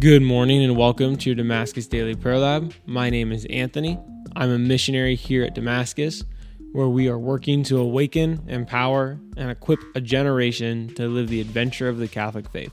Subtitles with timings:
[0.00, 2.72] Good morning and welcome to your Damascus Daily Prayer Lab.
[2.86, 3.98] My name is Anthony.
[4.36, 6.22] I'm a missionary here at Damascus,
[6.70, 11.88] where we are working to awaken, empower, and equip a generation to live the adventure
[11.88, 12.70] of the Catholic faith.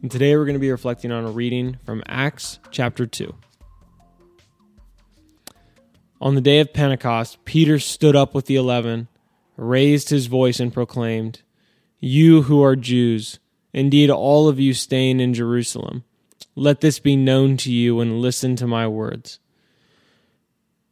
[0.00, 3.34] And today we're going to be reflecting on a reading from Acts chapter 2.
[6.22, 9.08] On the day of Pentecost, Peter stood up with the eleven,
[9.58, 11.42] raised his voice, and proclaimed,
[12.00, 13.40] You who are Jews,
[13.72, 16.04] Indeed, all of you staying in Jerusalem,
[16.54, 19.38] let this be known to you and listen to my words.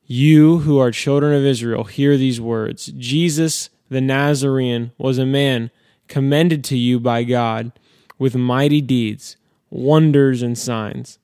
[0.07, 5.71] You who are children of Israel, hear these words Jesus the Nazarene was a man
[6.09, 7.73] commended to you by God
[8.19, 9.37] with mighty deeds,
[9.71, 11.19] wonders, and signs,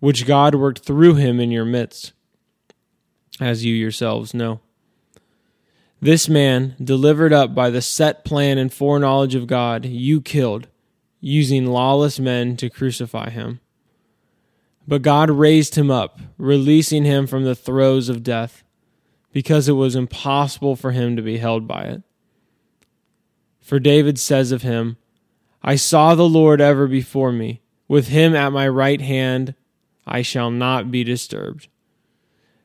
[0.00, 2.12] which God worked through him in your midst,
[3.40, 4.60] as you yourselves know.
[6.00, 10.68] This man, delivered up by the set plan and foreknowledge of God, you killed
[11.20, 13.60] using lawless men to crucify him.
[14.88, 18.62] But God raised him up, releasing him from the throes of death,
[19.32, 22.02] because it was impossible for him to be held by it.
[23.60, 24.96] For David says of him,
[25.62, 27.62] I saw the Lord ever before me.
[27.88, 29.54] With him at my right hand,
[30.06, 31.68] I shall not be disturbed.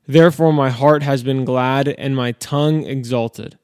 [0.07, 3.57] Therefore, my heart has been glad and my tongue exalted.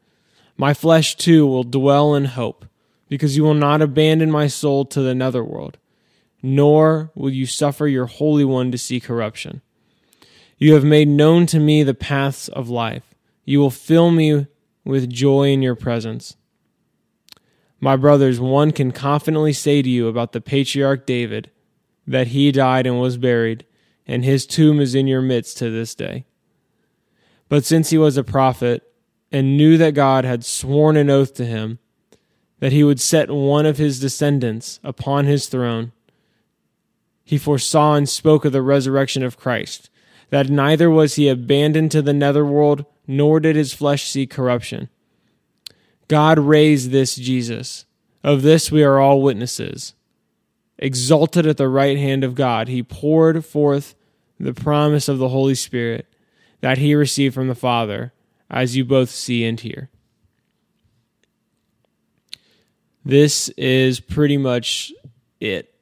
[0.56, 2.66] My flesh too will dwell in hope
[3.10, 5.78] because you will not abandon my soul to the netherworld,
[6.42, 9.62] nor will you suffer your Holy One to see corruption.
[10.58, 13.16] You have made known to me the paths of life.
[13.46, 14.48] You will fill me
[14.84, 16.36] with joy in your presence.
[17.80, 21.52] My brothers, one can confidently say to you about the patriarch David
[22.08, 23.66] that he died and was buried,
[24.08, 26.26] and his tomb is in your midst to this day.
[27.50, 28.84] But since he was a prophet
[29.32, 31.80] and knew that God had sworn an oath to him,
[32.60, 35.92] that he would set one of his descendants upon his throne.
[37.24, 39.90] He foresaw and spoke of the resurrection of Christ,
[40.30, 44.90] that neither was he abandoned to the netherworld, nor did his flesh see corruption.
[46.08, 47.86] God raised this Jesus.
[48.24, 49.94] Of this we are all witnesses.
[50.80, 53.96] Exalted at the right hand of God, he poured forth
[54.40, 56.08] the promise of the Holy Spirit
[56.62, 58.14] that he received from the Father,
[58.50, 59.90] as you both see and hear.
[63.08, 64.92] This is pretty much
[65.40, 65.74] it.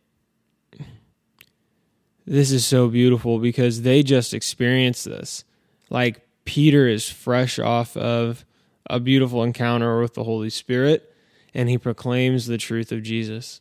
[2.28, 5.44] This is so beautiful because they just experienced this.
[5.90, 8.46] Like Peter is fresh off of
[8.88, 11.16] a beautiful encounter with the Holy Spirit
[11.52, 13.60] and he proclaims the truth of Jesus.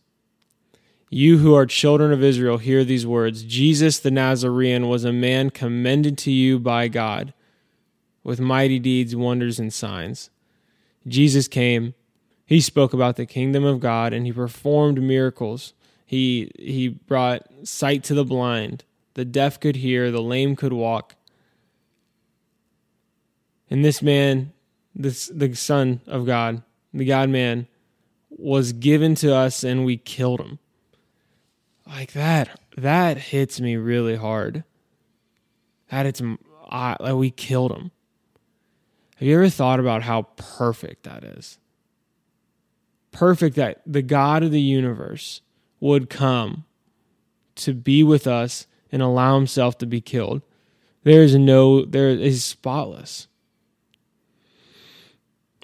[1.09, 5.49] You who are children of Israel, hear these words Jesus the Nazarene was a man
[5.49, 7.33] commended to you by God
[8.23, 10.29] with mighty deeds, wonders, and signs.
[11.09, 11.95] Jesus came
[12.47, 15.73] he spoke about the kingdom of God and he performed miracles.
[16.05, 18.85] He he brought sight to the blind,
[19.15, 21.15] the deaf could hear, the lame could walk.
[23.71, 24.53] And this man,
[24.95, 26.63] this the son of God,
[26.93, 27.67] the God man
[28.29, 30.59] was given to us and we killed him.
[31.87, 34.65] Like that that hits me really hard.
[35.91, 36.21] That it's
[36.71, 37.91] like we killed him.
[39.17, 41.59] Have you ever thought about how perfect that is?
[43.15, 45.41] Perfect that the God of the universe
[45.81, 46.65] would come
[47.55, 50.43] to be with us and allow himself to be killed.
[51.05, 53.29] There is no there is spotless.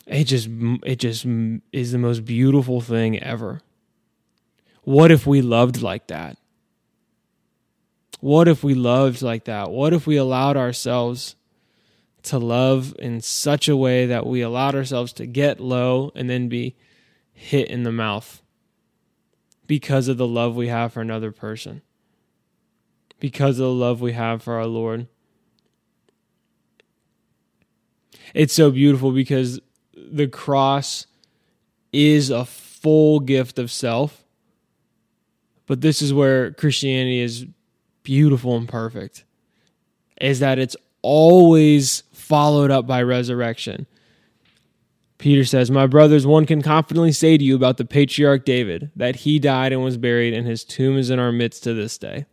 [0.06, 0.48] It just
[0.84, 1.26] it just
[1.72, 3.60] is the most beautiful thing ever.
[4.82, 6.38] What if we loved like that?
[8.20, 9.70] What if we loved like that?
[9.70, 11.36] What if we allowed ourselves
[12.22, 16.48] to love in such a way that we allowed ourselves to get low and then
[16.48, 16.76] be
[17.40, 18.42] hit in the mouth
[19.66, 21.80] because of the love we have for another person,
[23.18, 25.06] because of the love we have for our Lord.
[28.34, 29.58] It's so beautiful because
[29.94, 31.06] the cross
[31.94, 34.22] is a full gift of self.
[35.66, 37.46] But this is where Christianity is
[38.02, 39.24] beautiful and perfect
[40.20, 43.86] is that it's always followed up by resurrection.
[45.20, 49.16] Peter says, My brothers, one can confidently say to you about the patriarch David that
[49.16, 52.24] he died and was buried, and his tomb is in our midst to this day.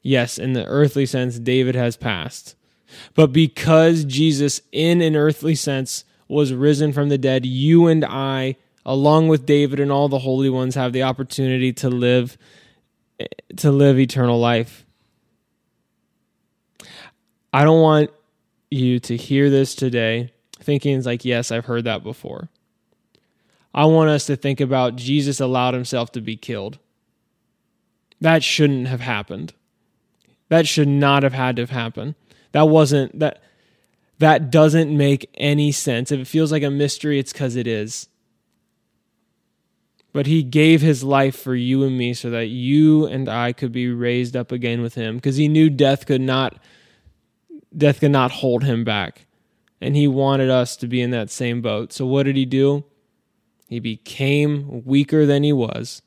[0.00, 2.54] Yes, in the earthly sense, David has passed.
[3.16, 8.54] But because Jesus, in an earthly sense, was risen from the dead, you and I,
[8.86, 12.38] along with David and all the holy ones, have the opportunity to live
[13.56, 14.86] to live eternal life.
[17.52, 18.10] I don't want
[18.70, 22.48] you to hear this today thinking it's like, yes, I've heard that before.
[23.74, 26.78] I want us to think about Jesus allowed himself to be killed.
[28.20, 29.54] That shouldn't have happened.
[30.48, 32.16] That should not have had to have happened.
[32.52, 33.42] That wasn't that
[34.18, 36.12] that doesn't make any sense.
[36.12, 38.08] If it feels like a mystery, it's cuz it is.
[40.12, 43.70] But he gave his life for you and me so that you and I could
[43.70, 46.60] be raised up again with him because he knew death could not
[47.74, 49.26] death could not hold him back.
[49.80, 51.92] And he wanted us to be in that same boat.
[51.92, 52.84] So what did he do?
[53.68, 56.02] He became weaker than he was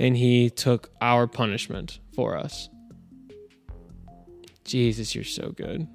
[0.00, 2.70] and he took our punishment for us.
[4.64, 5.86] Jesus, you're so good.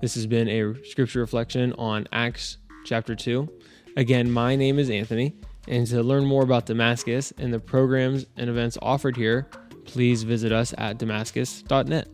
[0.00, 3.48] This has been a scripture reflection on Acts chapter 2.
[3.96, 5.36] Again, my name is Anthony,
[5.68, 9.48] and to learn more about Damascus and the programs and events offered here,
[9.84, 12.08] please visit us at damascus.net.